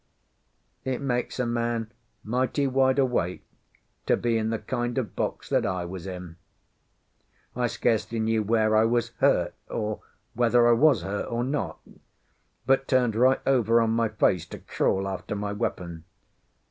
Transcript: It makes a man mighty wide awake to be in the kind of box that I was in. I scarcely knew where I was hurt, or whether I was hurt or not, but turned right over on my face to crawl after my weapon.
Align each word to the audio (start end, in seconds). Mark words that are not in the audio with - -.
It 0.83 0.99
makes 0.99 1.39
a 1.39 1.45
man 1.45 1.91
mighty 2.23 2.65
wide 2.65 2.97
awake 2.97 3.45
to 4.07 4.17
be 4.17 4.35
in 4.35 4.49
the 4.49 4.57
kind 4.57 4.97
of 4.97 5.15
box 5.15 5.47
that 5.49 5.63
I 5.63 5.85
was 5.85 6.07
in. 6.07 6.37
I 7.55 7.67
scarcely 7.67 8.19
knew 8.19 8.41
where 8.41 8.75
I 8.75 8.83
was 8.83 9.09
hurt, 9.19 9.53
or 9.69 9.99
whether 10.33 10.67
I 10.67 10.71
was 10.73 11.03
hurt 11.03 11.27
or 11.31 11.43
not, 11.43 11.81
but 12.65 12.87
turned 12.87 13.15
right 13.15 13.41
over 13.45 13.79
on 13.79 13.91
my 13.91 14.09
face 14.09 14.47
to 14.47 14.57
crawl 14.57 15.07
after 15.07 15.35
my 15.35 15.51
weapon. 15.53 16.03